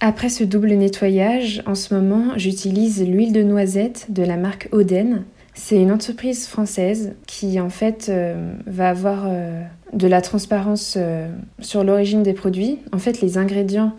Après 0.00 0.28
ce 0.28 0.44
double 0.44 0.74
nettoyage, 0.74 1.60
en 1.66 1.74
ce 1.74 1.92
moment, 1.92 2.34
j'utilise 2.36 3.04
l'huile 3.04 3.32
de 3.32 3.42
noisette 3.42 4.06
de 4.10 4.22
la 4.22 4.36
marque 4.36 4.68
Oden. 4.70 5.24
C'est 5.54 5.80
une 5.80 5.90
entreprise 5.90 6.46
française 6.46 7.14
qui 7.26 7.58
en 7.58 7.68
fait 7.68 8.06
euh, 8.08 8.52
va 8.66 8.90
avoir 8.90 9.24
euh, 9.26 9.60
de 9.92 10.06
la 10.06 10.20
transparence 10.20 10.94
euh, 10.96 11.28
sur 11.58 11.82
l'origine 11.82 12.22
des 12.22 12.32
produits. 12.32 12.78
En 12.92 12.98
fait, 12.98 13.20
les 13.20 13.38
ingrédients 13.38 13.92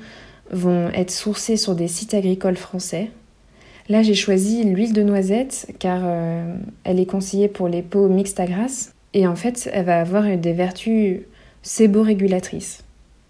vont 0.51 0.88
être 0.94 1.12
sourcés 1.12 1.58
sur 1.58 1.75
des 1.75 1.89
sites 1.89 2.13
agricoles 2.13 2.56
français. 2.56 3.12
Là, 3.89 4.01
j'ai 4.01 4.15
choisi 4.15 4.63
l'huile 4.63 4.94
de 4.94 5.03
noisette 5.03 5.68
car 5.79 6.01
elle 6.84 7.00
est 7.00 7.08
conseillée 7.08 7.48
pour 7.48 7.68
les 7.68 7.82
peaux 7.82 8.08
mixtes 8.08 8.39
à 8.39 8.46
grasse 8.46 8.94
et 9.15 9.27
en 9.27 9.36
fait, 9.36 9.68
elle 9.74 9.86
va 9.86 10.00
avoir 10.00 10.38
des 10.38 10.53
vertus 10.53 11.22
séborégulatrices 11.63 12.84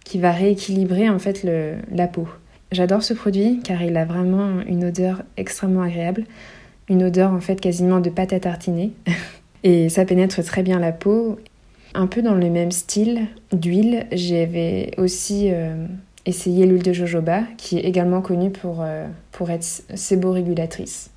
qui 0.03 0.19
va 0.19 0.31
rééquilibrer 0.31 1.09
en 1.09 1.17
fait 1.17 1.47
la 1.91 2.07
peau. 2.07 2.27
J'adore 2.71 3.01
ce 3.01 3.13
produit 3.13 3.61
car 3.63 3.81
il 3.81 3.97
a 3.97 4.05
vraiment 4.05 4.61
une 4.61 4.85
odeur 4.85 5.23
extrêmement 5.37 5.81
agréable, 5.81 6.25
une 6.87 7.03
odeur 7.03 7.31
en 7.31 7.39
fait 7.39 7.59
quasiment 7.59 7.99
de 7.99 8.09
pâte 8.09 8.31
à 8.31 8.39
tartiner 8.39 8.91
et 9.63 9.89
ça 9.89 10.05
pénètre 10.05 10.43
très 10.43 10.61
bien 10.61 10.79
la 10.79 10.91
peau. 10.91 11.39
Un 11.95 12.05
peu 12.05 12.21
dans 12.21 12.35
le 12.35 12.49
même 12.51 12.71
style 12.71 13.21
d'huile, 13.51 14.05
j'avais 14.11 14.91
aussi 14.97 15.49
euh, 15.51 15.87
essayé 16.27 16.67
l'huile 16.67 16.83
de 16.83 16.93
jojoba 16.93 17.41
qui 17.57 17.79
est 17.79 17.81
également 17.81 18.21
connue 18.21 18.51
pour, 18.51 18.81
euh, 18.81 19.07
pour 19.31 19.49
être 19.49 19.65
séborégulatrice. 19.95 21.09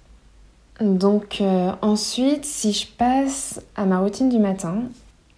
Donc 0.81 1.43
euh, 1.43 1.73
ensuite, 1.83 2.47
si 2.47 2.73
je 2.73 2.87
passe 2.87 3.61
à 3.77 3.85
ma 3.85 3.99
routine 3.99 4.31
du 4.31 4.39
matin, 4.39 4.85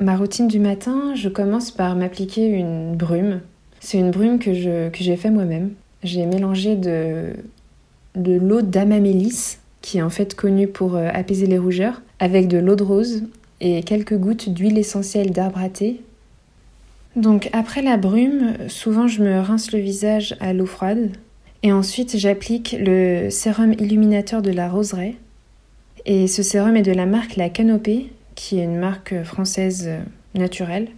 ma 0.00 0.16
routine 0.16 0.47
du 0.47 0.61
matin, 0.61 1.16
je 1.16 1.28
commence 1.28 1.73
par 1.73 1.97
m'appliquer 1.97 2.47
une 2.47 2.94
brume. 2.94 3.40
C'est 3.80 3.99
une 3.99 4.12
brume 4.12 4.38
que, 4.38 4.54
je, 4.54 4.88
que 4.90 4.99
j'ai 4.99 5.16
fait 5.16 5.30
moi-même 5.30 5.73
j'ai 6.04 6.26
mélangé 6.26 6.76
de, 6.76 7.32
de 8.14 8.34
l'eau 8.34 8.62
d'amamélis, 8.62 9.58
qui 9.80 9.99
est 9.99 10.02
en 10.02 10.11
fait 10.11 10.34
connue 10.34 10.68
pour 10.68 10.94
euh, 10.94 11.08
apaiser 11.12 11.46
les 11.46 11.58
rougeurs, 11.58 12.00
avec 12.20 12.46
de 12.49 12.58
l'eau 12.58 12.76
de 12.76 12.84
rose 12.84 13.25
et 13.61 13.82
quelques 13.82 14.16
gouttes 14.16 14.49
d'huile 14.49 14.78
essentielle 14.78 15.30
d'arbre 15.30 15.58
à 15.58 15.68
thé. 15.68 16.00
Donc 17.16 17.49
après 17.52 17.82
la 17.82 17.96
brume, 17.96 18.54
souvent 18.68 19.08
je 19.08 19.23
me 19.23 19.40
rince 19.40 19.73
le 19.73 19.78
visage 19.78 20.37
à 20.40 20.52
l'eau 20.52 20.66
froide 20.66 21.11
et 21.62 21.73
ensuite 21.73 22.16
j'applique 22.16 22.76
le 22.78 23.30
sérum 23.30 23.73
illuminateur 23.73 24.42
de 24.42 24.50
la 24.50 24.68
roseraie. 24.68 25.14
Et 26.06 26.26
ce 26.26 26.42
sérum 26.42 26.76
est 26.76 26.82
de 26.82 26.92
la 26.92 27.06
marque 27.06 27.37
La 27.37 27.49
Canopée, 27.49 28.11
qui 28.34 28.58
est 28.58 28.64
une 28.64 28.76
marque 28.76 29.23
française 29.23 29.84
euh, 29.87 30.00
naturelle. 30.34 30.88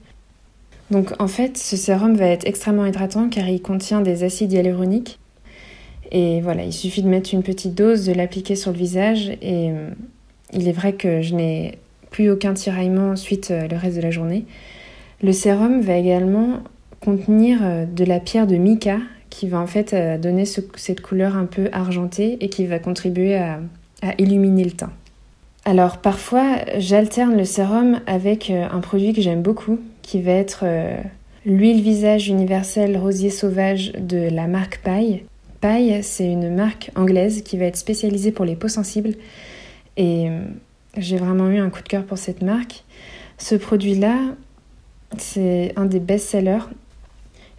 Donc 0.91 1.13
en 1.19 1.27
fait, 1.27 1.59
ce 1.59 1.77
sérum 1.77 2.15
va 2.15 2.27
être 2.27 2.47
extrêmement 2.47 2.87
hydratant 2.87 3.29
car 3.29 3.49
il 3.49 3.61
contient 3.61 4.01
des 4.01 4.23
acides 4.23 4.53
hyaluroniques 4.53 5.19
Et 6.13 6.41
voilà, 6.41 6.65
il 6.65 6.73
suffit 6.73 7.03
de 7.03 7.09
mettre 7.09 7.35
une 7.35 7.43
petite 7.43 7.75
dose, 7.75 8.07
de 8.07 8.13
l'appliquer 8.13 8.55
sur 8.55 8.71
le 8.71 8.79
visage 8.79 9.31
et 9.43 9.71
euh, 9.71 9.91
il 10.53 10.69
est 10.69 10.73
vrai 10.73 10.93
que 10.93 11.23
je 11.23 11.35
n'ai 11.35 11.79
plus 12.11 12.31
aucun 12.31 12.55
tiraillement 12.55 13.11
ensuite 13.11 13.51
euh, 13.51 13.67
le 13.67 13.77
reste 13.77 13.97
de 13.97 14.03
la 14.03 14.13
journée. 14.13 14.45
Le 15.23 15.33
sérum 15.33 15.81
va 15.81 15.97
également 15.97 16.61
contenir 17.01 17.59
euh, 17.63 17.85
de 17.85 18.05
la 18.05 18.21
pierre 18.21 18.47
de 18.47 18.57
mica 18.57 18.99
qui 19.29 19.49
va 19.49 19.59
en 19.59 19.67
fait 19.67 19.95
donner 20.19 20.45
cette 20.47 21.03
couleur 21.03 21.37
un 21.37 21.45
peu 21.45 21.69
argentée 21.73 22.39
et 22.41 22.49
qui 22.49 22.65
va 22.65 22.79
contribuer 22.79 23.37
à, 23.37 23.59
à 24.01 24.15
illuminer 24.17 24.65
le 24.65 24.71
teint. 24.71 24.93
Alors 25.67 25.99
parfois, 25.99 26.59
j'alterne 26.79 27.37
le 27.37 27.45
sérum 27.45 28.01
avec 28.07 28.51
un 28.51 28.81
produit 28.81 29.13
que 29.13 29.21
j'aime 29.21 29.43
beaucoup, 29.43 29.79
qui 30.07 30.23
va 30.23 30.31
être 30.31 30.65
l'huile 31.45 31.83
visage 31.83 32.29
universelle 32.29 32.97
rosier 32.97 33.31
sauvage 33.31 33.91
de 33.93 34.29
la 34.29 34.47
marque 34.47 34.79
Paille. 34.79 35.25
Paille, 35.61 36.01
c'est 36.03 36.31
une 36.31 36.55
marque 36.55 36.93
anglaise 36.95 37.43
qui 37.43 37.57
va 37.57 37.65
être 37.65 37.77
spécialisée 37.77 38.31
pour 38.31 38.45
les 38.45 38.55
peaux 38.55 38.69
sensibles 38.69 39.15
et 39.97 40.29
euh, 40.29 40.41
j'ai 40.97 41.17
vraiment 41.17 41.49
eu 41.49 41.59
un 41.59 41.71
coup 41.71 41.83
de 41.83 41.89
cœur 41.89 42.05
pour 42.05 42.19
cette 42.19 42.43
marque. 42.43 42.85
Ce 43.39 43.55
produit-là, 43.55 44.17
c'est 45.19 45.73
un 45.77 45.87
des 45.87 46.01
best-sellers. 46.01 46.69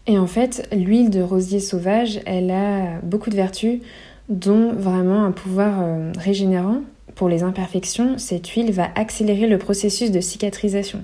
Et 0.06 0.18
en 0.18 0.28
fait, 0.28 0.68
l'huile 0.72 1.10
de 1.10 1.22
rosier 1.22 1.60
sauvage, 1.60 2.22
elle 2.26 2.52
a 2.52 3.00
beaucoup 3.02 3.30
de 3.30 3.36
vertus, 3.36 3.82
dont 4.30 4.74
vraiment 4.74 5.26
un 5.26 5.32
pouvoir 5.32 5.82
euh, 5.82 6.12
régénérant. 6.18 6.82
Pour 7.16 7.30
les 7.30 7.44
imperfections, 7.44 8.18
cette 8.18 8.48
huile 8.48 8.72
va 8.72 8.90
accélérer 8.96 9.48
le 9.48 9.58
processus 9.58 10.12
de 10.12 10.22
cicatrisation. 10.22 11.04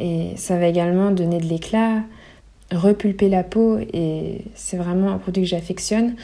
Et 0.00 0.32
ça 0.36 0.56
va 0.56 0.66
également 0.66 1.10
donner 1.10 1.38
de 1.38 1.44
l'éclat, 1.44 2.02
repulper 2.72 3.28
la 3.28 3.44
peau 3.44 3.78
et 3.78 4.42
c'est 4.54 4.76
vraiment 4.76 5.10
un 5.10 5.18
produit 5.18 5.42
que 5.42 5.48
j'affectionne. 5.48 6.14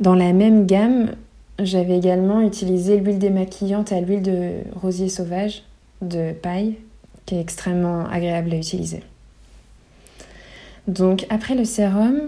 Dans 0.00 0.14
la 0.14 0.32
même 0.32 0.66
gamme, 0.66 1.12
j'avais 1.58 1.96
également 1.96 2.40
utilisé 2.40 2.98
l'huile 2.98 3.18
démaquillante 3.18 3.90
à 3.92 4.00
l'huile 4.00 4.22
de 4.22 4.50
rosier 4.80 5.08
sauvage 5.08 5.62
de 6.02 6.32
paille 6.32 6.76
qui 7.24 7.36
est 7.36 7.40
extrêmement 7.40 8.06
agréable 8.06 8.52
à 8.52 8.56
utiliser. 8.56 9.02
Donc 10.86 11.26
après 11.30 11.54
le 11.54 11.64
sérum, 11.64 12.18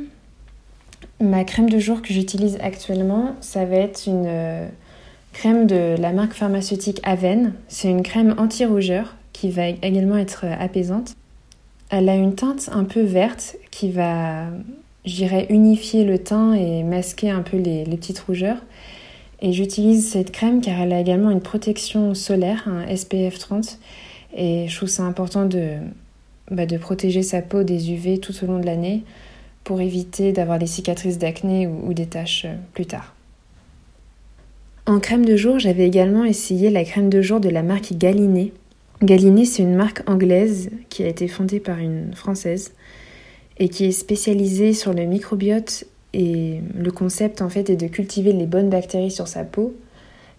ma 1.20 1.44
crème 1.44 1.68
de 1.68 1.78
jour 1.78 2.00
que 2.00 2.12
j'utilise 2.12 2.56
actuellement, 2.62 3.34
ça 3.40 3.64
va 3.64 3.76
être 3.76 4.06
une 4.06 4.24
euh, 4.26 4.68
crème 5.32 5.66
de 5.66 5.96
la 5.98 6.12
marque 6.12 6.32
pharmaceutique 6.32 7.00
Aven. 7.02 7.52
C'est 7.68 7.90
une 7.90 8.02
crème 8.02 8.34
anti-rougeur 8.38 9.16
qui 9.34 9.50
va 9.50 9.68
également 9.68 10.16
être 10.16 10.46
apaisante. 10.46 11.14
Elle 11.90 12.08
a 12.08 12.14
une 12.14 12.34
teinte 12.34 12.70
un 12.72 12.84
peu 12.84 13.02
verte 13.02 13.56
qui 13.70 13.90
va, 13.90 14.46
j'irais, 15.04 15.46
unifier 15.50 16.04
le 16.04 16.18
teint 16.18 16.54
et 16.54 16.82
masquer 16.82 17.30
un 17.30 17.42
peu 17.42 17.58
les, 17.58 17.84
petites 17.84 18.20
rougeurs. 18.20 18.56
Et 19.42 19.52
j'utilise 19.52 20.08
cette 20.08 20.32
crème 20.32 20.62
car 20.62 20.80
elle 20.80 20.94
a 20.94 21.00
également 21.00 21.30
une 21.30 21.42
protection 21.42 22.14
solaire, 22.14 22.66
un 22.66 22.96
SPF 22.96 23.38
30. 23.38 23.78
Et 24.36 24.66
je 24.68 24.76
trouve 24.76 24.88
ça 24.88 25.02
important 25.02 25.44
de, 25.44 25.74
bah, 26.50 26.64
protéger 26.80 27.22
sa 27.22 27.42
peau 27.42 27.64
des 27.64 27.92
UV 27.92 28.18
tout 28.18 28.32
au 28.42 28.46
long 28.46 28.58
de 28.58 28.66
l'année 28.66 29.02
pour 29.64 29.80
éviter 29.80 30.32
d'avoir 30.32 30.58
des 30.58 30.66
cicatrices 30.66 31.18
d'acné 31.18 31.66
ou, 31.66 31.92
des 31.92 32.06
taches 32.06 32.44
euh, 32.44 32.54
plus 32.72 32.86
tard. 32.86 33.14
En 34.86 35.00
crème 35.00 35.24
de 35.24 35.36
jour, 35.36 35.58
j'avais 35.58 35.86
également 35.86 36.24
essayé 36.24 36.68
la 36.68 36.84
crème 36.84 37.08
de 37.08 37.22
jour 37.22 37.40
de 37.40 37.48
la 37.48 37.62
marque 37.62 37.94
Galiné 37.94 38.52
Galiné, 39.02 39.44
c'est 39.44 39.62
une 39.62 39.74
marque 39.74 40.08
anglaise 40.08 40.70
qui 40.88 41.02
a 41.02 41.08
été 41.08 41.28
fondée 41.28 41.60
par 41.60 41.78
une 41.78 42.14
Française 42.14 42.72
et 43.58 43.68
qui 43.68 43.86
est 43.86 43.92
spécialisée 43.92 44.72
sur 44.72 44.94
le 44.94 45.04
microbiote 45.04 45.84
et 46.12 46.60
le 46.74 46.90
concept 46.90 47.42
en 47.42 47.48
fait 47.48 47.70
est 47.70 47.76
de 47.76 47.88
cultiver 47.88 48.32
les 48.32 48.46
bonnes 48.46 48.70
bactéries 48.70 49.10
sur 49.10 49.28
sa 49.28 49.44
peau. 49.44 49.74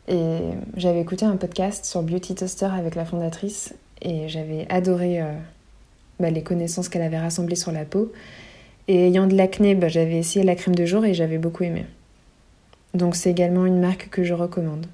Et 0.07 0.39
j'avais 0.77 1.01
écouté 1.01 1.25
un 1.25 1.35
podcast 1.35 1.85
sur 1.85 2.01
Beauty 2.01 2.35
Toaster 2.35 2.69
avec 2.71 2.95
la 2.95 3.05
fondatrice 3.05 3.73
et 4.01 4.29
j'avais 4.29 4.65
adoré 4.69 5.21
euh, 5.21 5.33
bah, 6.19 6.29
les 6.29 6.43
connaissances 6.43 6.89
qu'elle 6.89 7.01
avait 7.01 7.19
rassemblées 7.19 7.55
sur 7.55 7.71
la 7.71 7.85
peau. 7.85 8.11
Et 8.87 9.07
ayant 9.07 9.27
de 9.27 9.35
l'acné, 9.35 9.75
bah, 9.75 9.87
j'avais 9.87 10.17
essayé 10.17 10.45
la 10.45 10.55
crème 10.55 10.75
de 10.75 10.85
jour 10.85 11.03
et 11.05 11.13
j'avais 11.13 11.39
beaucoup 11.39 11.63
aimé. 11.63 11.85
Donc 12.93 13.15
c'est 13.15 13.31
également 13.31 13.65
une 13.65 13.79
marque 13.79 14.09
que 14.09 14.23
je 14.23 14.33
recommande. 14.33 14.85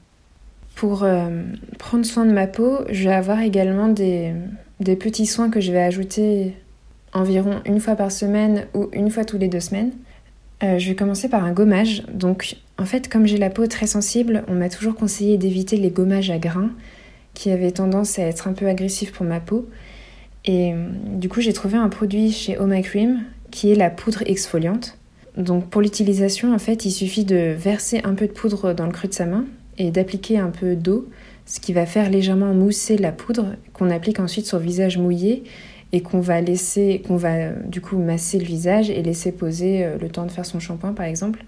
Pour 0.75 1.03
euh, 1.03 1.29
prendre 1.77 2.05
soin 2.05 2.25
de 2.25 2.31
ma 2.31 2.47
peau, 2.47 2.79
je 2.89 3.09
vais 3.09 3.15
avoir 3.15 3.41
également 3.41 3.87
des, 3.87 4.33
petits 4.79 5.25
soins 5.25 5.49
que 5.49 5.59
je 5.59 5.71
vais 5.71 5.81
ajouter 5.81 6.55
environ 7.13 7.61
une 7.65 7.79
fois 7.79 7.95
par 7.95 8.11
semaine 8.11 8.65
ou 8.73 8.89
une 8.93 9.09
fois 9.11 9.25
tous 9.25 9.37
les 9.37 9.47
deux 9.47 9.59
semaines. 9.59 9.91
Euh, 10.63 10.79
je 10.79 10.89
vais 10.89 10.95
commencer 10.95 11.29
par 11.29 11.43
un 11.43 11.51
gommage. 11.51 12.03
Donc, 12.13 12.55
en 12.77 12.85
fait, 12.85 13.07
comme 13.09 13.27
j'ai 13.27 13.37
la 13.37 13.49
peau 13.49 13.67
très 13.67 13.87
sensible, 13.87 14.43
on 14.47 14.53
m'a 14.53 14.69
toujours 14.69 14.95
conseillé 14.95 15.37
d'éviter 15.37 15.77
les 15.77 15.89
gommages 15.89 16.29
à 16.29 16.37
grains 16.37 16.71
qui 17.33 17.51
avaient 17.51 17.71
tendance 17.71 18.19
à 18.19 18.23
être 18.23 18.47
un 18.47 18.53
peu 18.53 18.67
agressifs 18.67 19.11
pour 19.11 19.25
ma 19.25 19.39
peau. 19.39 19.67
Et 20.45 20.73
du 21.05 21.29
coup, 21.29 21.41
j'ai 21.41 21.53
trouvé 21.53 21.77
un 21.77 21.89
produit 21.89 22.31
chez 22.31 22.57
Oh 22.59 22.65
My 22.65 22.81
Cream 22.81 23.23
qui 23.51 23.71
est 23.71 23.75
la 23.75 23.89
poudre 23.89 24.23
exfoliante. 24.25 24.97
Donc, 25.37 25.69
pour 25.69 25.81
l'utilisation, 25.81 26.53
en 26.53 26.59
fait, 26.59 26.85
il 26.85 26.91
suffit 26.91 27.23
de 27.23 27.55
verser 27.57 28.01
un 28.03 28.15
peu 28.15 28.27
de 28.27 28.31
poudre 28.31 28.73
dans 28.73 28.85
le 28.85 28.91
creux 28.91 29.07
de 29.07 29.13
sa 29.13 29.25
main, 29.25 29.45
et 29.77 29.91
d'appliquer 29.91 30.37
un 30.37 30.49
peu 30.49 30.75
d'eau, 30.75 31.09
ce 31.45 31.59
qui 31.59 31.73
va 31.73 31.85
faire 31.85 32.09
légèrement 32.09 32.53
mousser 32.53 32.97
la 32.97 33.11
poudre 33.11 33.55
qu'on 33.73 33.89
applique 33.89 34.19
ensuite 34.19 34.45
sur 34.45 34.59
le 34.59 34.63
visage 34.63 34.97
mouillé 34.97 35.43
et 35.91 36.01
qu'on 36.01 36.21
va 36.21 36.41
laisser, 36.41 37.01
qu'on 37.05 37.17
va 37.17 37.49
du 37.49 37.81
coup 37.81 37.97
masser 37.97 38.39
le 38.39 38.45
visage 38.45 38.89
et 38.89 39.01
laisser 39.01 39.31
poser 39.31 39.83
euh, 39.83 39.97
le 39.97 40.09
temps 40.09 40.25
de 40.25 40.31
faire 40.31 40.45
son 40.45 40.59
shampoing 40.59 40.93
par 40.93 41.05
exemple. 41.05 41.43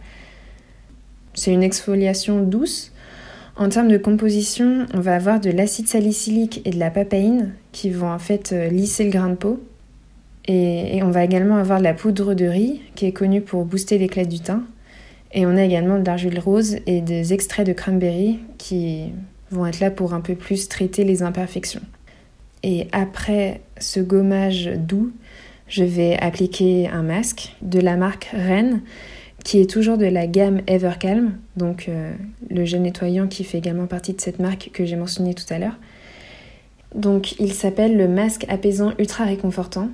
C'est 1.33 1.51
une 1.51 1.63
exfoliation 1.63 2.41
douce. 2.43 2.91
En 3.55 3.69
termes 3.69 3.87
de 3.87 3.97
composition, 3.97 4.87
on 4.93 4.99
va 4.99 5.15
avoir 5.15 5.39
de 5.39 5.51
l'acide 5.51 5.87
salicylique 5.87 6.61
et 6.65 6.71
de 6.71 6.79
la 6.79 6.89
papaïne 6.89 7.53
qui 7.71 7.89
vont 7.89 8.11
en 8.11 8.19
fait 8.19 8.51
euh, 8.51 8.67
lisser 8.67 9.05
le 9.05 9.11
grain 9.11 9.29
de 9.29 9.35
peau. 9.35 9.63
Et, 10.45 10.97
et 10.97 11.03
on 11.03 11.11
va 11.11 11.23
également 11.23 11.55
avoir 11.55 11.79
de 11.79 11.83
la 11.83 11.93
poudre 11.93 12.33
de 12.33 12.45
riz 12.45 12.81
qui 12.95 13.05
est 13.05 13.13
connue 13.13 13.41
pour 13.41 13.63
booster 13.63 13.97
l'éclat 13.97 14.25
du 14.25 14.39
teint. 14.41 14.63
Et 15.33 15.45
on 15.45 15.57
a 15.57 15.63
également 15.63 15.99
de 15.99 16.05
l'argile 16.05 16.39
rose 16.39 16.77
et 16.85 17.01
des 17.01 17.33
extraits 17.33 17.65
de 17.65 17.73
cranberry 17.73 18.39
qui 18.57 19.11
vont 19.51 19.65
être 19.65 19.79
là 19.79 19.91
pour 19.91 20.13
un 20.13 20.21
peu 20.21 20.35
plus 20.35 20.69
traiter 20.69 21.03
les 21.03 21.23
imperfections. 21.23 21.81
Et 22.61 22.87
après 22.91 23.61
ce 23.79 23.99
gommage 23.99 24.69
doux, 24.77 25.11
je 25.67 25.83
vais 25.83 26.17
appliquer 26.19 26.87
un 26.87 27.03
masque 27.03 27.55
de 27.61 27.79
la 27.79 27.97
marque 27.97 28.29
Ren 28.33 28.81
qui 29.43 29.59
est 29.59 29.69
toujours 29.69 29.97
de 29.97 30.05
la 30.05 30.25
gamme 30.25 30.61
Evercalm, 30.67 31.37
donc 31.57 31.89
euh, 31.89 32.13
le 32.49 32.63
gel 32.63 32.81
nettoyant 32.81 33.27
qui 33.27 33.43
fait 33.43 33.57
également 33.57 33.87
partie 33.87 34.13
de 34.13 34.21
cette 34.21 34.39
marque 34.39 34.69
que 34.71 34.85
j'ai 34.85 34.95
mentionné 34.95 35.33
tout 35.33 35.51
à 35.51 35.59
l'heure. 35.59 35.77
Donc 36.95 37.39
il 37.39 37.51
s'appelle 37.51 37.97
le 37.97 38.07
masque 38.07 38.45
apaisant 38.47 38.93
ultra 38.99 39.25
réconfortant. 39.25 39.89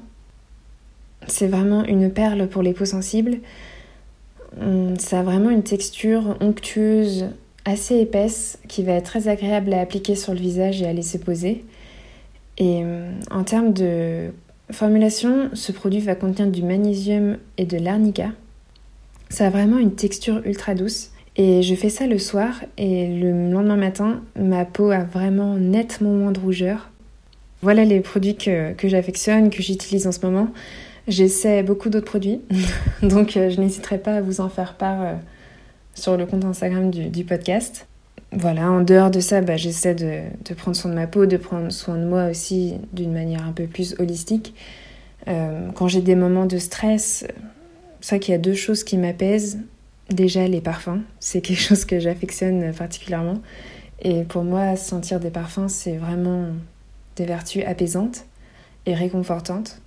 C'est 1.27 1.47
vraiment 1.47 1.83
une 1.85 2.11
perle 2.11 2.47
pour 2.47 2.61
les 2.61 2.73
peaux 2.73 2.85
sensibles. 2.85 3.37
Hum, 4.59 4.97
ça 4.97 5.19
a 5.19 5.23
vraiment 5.23 5.49
une 5.49 5.63
texture 5.63 6.37
onctueuse 6.41 7.27
assez 7.65 7.97
épaisse 7.99 8.57
qui 8.67 8.83
va 8.83 8.93
être 8.93 9.05
très 9.05 9.27
agréable 9.27 9.73
à 9.73 9.81
appliquer 9.81 10.15
sur 10.15 10.33
le 10.33 10.39
visage 10.39 10.81
et 10.81 10.87
à 10.87 10.93
laisser 10.93 11.19
poser. 11.19 11.63
Et 12.57 12.83
hum, 12.83 13.11
en 13.31 13.43
termes 13.43 13.73
de 13.73 14.31
formulation, 14.71 15.49
ce 15.53 15.71
produit 15.71 15.99
va 15.99 16.15
contenir 16.15 16.51
du 16.51 16.63
magnésium 16.63 17.37
et 17.57 17.65
de 17.65 17.77
l'arnica. 17.77 18.31
Ça 19.29 19.47
a 19.47 19.49
vraiment 19.49 19.77
une 19.77 19.95
texture 19.95 20.41
ultra 20.45 20.75
douce. 20.75 21.11
Et 21.35 21.61
je 21.61 21.75
fais 21.75 21.89
ça 21.89 22.05
le 22.05 22.17
soir 22.17 22.61
et 22.77 23.07
le 23.07 23.51
lendemain 23.51 23.77
matin, 23.77 24.21
ma 24.37 24.65
peau 24.65 24.91
a 24.91 25.03
vraiment 25.03 25.55
nettement 25.55 26.09
moins 26.09 26.31
de 26.31 26.39
rougeur. 26.39 26.89
Voilà 27.61 27.85
les 27.85 28.01
produits 28.01 28.35
que, 28.35 28.73
que 28.73 28.87
j'affectionne, 28.87 29.49
que 29.49 29.61
j'utilise 29.61 30.07
en 30.07 30.11
ce 30.11 30.25
moment. 30.25 30.49
J'essaie 31.09 31.63
beaucoup 31.63 31.89
d'autres 31.89 32.05
produits, 32.05 32.39
donc 33.01 33.35
euh, 33.35 33.49
je 33.49 33.59
n'hésiterai 33.59 33.97
pas 33.97 34.17
à 34.17 34.21
vous 34.21 34.41
en 34.41 34.49
faire 34.49 34.75
part 34.75 35.01
euh, 35.01 35.15
sur 35.95 36.17
le 36.17 36.27
compte 36.27 36.45
Instagram 36.45 36.91
du, 36.91 37.23
podcast. 37.23 37.87
Voilà, 38.31 38.69
en 38.69 38.81
dehors 38.81 39.09
de 39.09 39.19
ça, 39.19 39.41
bah, 39.41 39.57
j'essaie 39.57 39.95
de, 39.95 40.53
prendre 40.53 40.77
soin 40.77 40.91
de 40.91 40.95
ma 40.95 41.07
peau, 41.07 41.25
de 41.25 41.37
prendre 41.37 41.71
soin 41.71 41.97
de 41.97 42.05
moi 42.05 42.27
aussi 42.27 42.75
d'une 42.93 43.11
manière 43.11 43.43
un 43.43 43.53
peu 43.53 43.65
plus 43.65 43.95
holistique. 43.97 44.53
Euh, 45.27 45.71
quand 45.73 45.87
j'ai 45.87 46.01
des 46.01 46.13
moments 46.13 46.45
de 46.45 46.59
stress, 46.59 47.25
c'est 48.01 48.15
vrai 48.15 48.19
qu'il 48.19 48.31
y 48.33 48.35
a 48.35 48.39
deux 48.39 48.53
choses 48.53 48.83
qui 48.83 48.95
m'apaisent. 48.95 49.57
Déjà, 50.11 50.47
les 50.47 50.61
parfums, 50.61 51.01
c'est 51.19 51.41
quelque 51.41 51.61
chose 51.61 51.85
que 51.85 51.99
j'affectionne 51.99 52.71
particulièrement. 52.71 53.41
Et 54.03 54.25
pour 54.25 54.43
moi, 54.43 54.75
sentir 54.75 55.19
des 55.19 55.31
parfums, 55.31 55.69
c'est 55.69 55.97
vraiment 55.97 56.49
des 57.15 57.25
vertus 57.25 57.63
apaisantes 57.65 58.25
et 58.85 58.93
réconfortantes. 58.93 59.81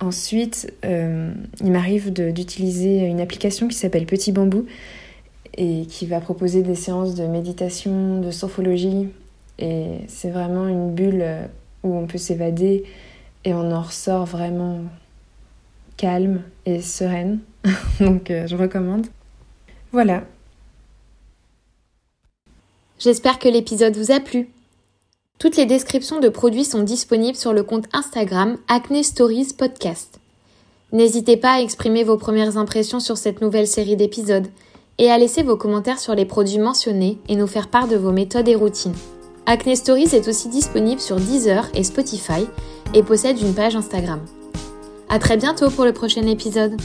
Ensuite, 0.00 0.72
euh, 0.84 1.32
il 1.60 1.72
m'arrive 1.72 2.12
d'utiliser 2.12 3.00
une 3.00 3.20
application 3.20 3.66
qui 3.66 3.76
s'appelle 3.76 4.06
Petit 4.06 4.30
Bambou 4.30 4.66
et 5.56 5.86
qui 5.86 6.06
va 6.06 6.20
proposer 6.20 6.62
des 6.62 6.74
séances 6.74 7.14
de 7.14 7.24
méditation, 7.26 8.20
de 8.20 8.30
sophrologie. 8.30 9.08
Et 9.58 10.00
c'est 10.06 10.30
vraiment 10.30 10.68
une 10.68 10.92
bulle 10.92 11.24
où 11.82 11.96
on 11.96 12.06
peut 12.06 12.18
s'évader 12.18 12.84
et 13.44 13.54
on 13.54 13.72
en 13.72 13.80
ressort 13.80 14.26
vraiment 14.26 14.80
calme 15.96 16.42
et 16.66 16.82
sereine. 16.82 17.38
Donc 18.00 18.30
euh, 18.30 18.46
je 18.46 18.56
recommande. 18.56 19.06
Voilà. 19.92 20.24
J'espère 22.98 23.38
que 23.38 23.48
l'épisode 23.48 23.96
vous 23.96 24.10
a 24.10 24.20
plu. 24.20 24.48
Toutes 25.38 25.56
les 25.56 25.66
descriptions 25.66 26.18
de 26.18 26.30
produits 26.30 26.64
sont 26.64 26.82
disponibles 26.82 27.36
sur 27.36 27.52
le 27.52 27.62
compte 27.62 27.84
Instagram 27.92 28.56
Acne 28.68 29.04
Stories 29.04 29.52
Podcast. 29.56 30.18
N'hésitez 30.92 31.36
pas 31.36 31.54
à 31.54 31.60
exprimer 31.60 32.04
vos 32.04 32.16
premières 32.16 32.56
impressions 32.56 33.00
sur 33.00 33.18
cette 33.18 33.42
nouvelle 33.42 33.66
série 33.66 33.96
d'épisodes 33.96 34.46
et 34.96 35.10
à 35.10 35.18
laisser 35.18 35.42
vos 35.42 35.56
commentaires 35.56 35.98
sur 35.98 36.14
les 36.14 36.24
produits 36.24 36.58
mentionnés 36.58 37.18
et 37.28 37.36
nous 37.36 37.46
faire 37.46 37.68
part 37.68 37.86
de 37.86 37.96
vos 37.96 38.12
méthodes 38.12 38.48
et 38.48 38.54
routines. 38.54 38.94
Acne 39.44 39.76
Stories 39.76 40.14
est 40.14 40.26
aussi 40.26 40.48
disponible 40.48 41.02
sur 41.02 41.16
Deezer 41.16 41.68
et 41.74 41.84
Spotify 41.84 42.46
et 42.94 43.02
possède 43.02 43.38
une 43.38 43.54
page 43.54 43.76
Instagram. 43.76 44.20
À 45.10 45.18
très 45.18 45.36
bientôt 45.36 45.68
pour 45.68 45.84
le 45.84 45.92
prochain 45.92 46.26
épisode. 46.26 46.80